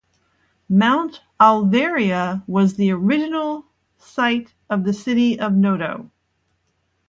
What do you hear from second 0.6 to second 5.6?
Mount Alveria was the original site of the city of